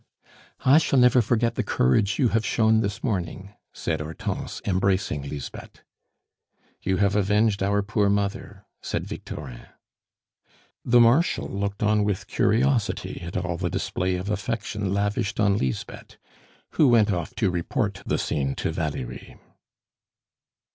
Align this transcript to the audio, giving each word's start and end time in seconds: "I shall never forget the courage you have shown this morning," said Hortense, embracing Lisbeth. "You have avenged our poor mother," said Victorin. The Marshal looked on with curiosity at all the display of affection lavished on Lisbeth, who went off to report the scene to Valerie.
"I 0.65 0.79
shall 0.79 0.97
never 0.97 1.21
forget 1.21 1.53
the 1.53 1.61
courage 1.61 2.17
you 2.17 2.29
have 2.29 2.43
shown 2.43 2.79
this 2.81 3.03
morning," 3.03 3.53
said 3.71 4.01
Hortense, 4.01 4.59
embracing 4.65 5.21
Lisbeth. 5.21 5.83
"You 6.81 6.97
have 6.97 7.15
avenged 7.15 7.61
our 7.61 7.83
poor 7.83 8.09
mother," 8.09 8.65
said 8.81 9.05
Victorin. 9.05 9.67
The 10.83 10.99
Marshal 10.99 11.47
looked 11.47 11.83
on 11.83 12.03
with 12.03 12.25
curiosity 12.25 13.21
at 13.21 13.37
all 13.37 13.57
the 13.57 13.69
display 13.69 14.15
of 14.15 14.31
affection 14.31 14.91
lavished 14.91 15.39
on 15.39 15.55
Lisbeth, 15.59 16.17
who 16.71 16.87
went 16.87 17.11
off 17.11 17.35
to 17.35 17.51
report 17.51 18.01
the 18.03 18.17
scene 18.17 18.55
to 18.55 18.71
Valerie. 18.71 19.37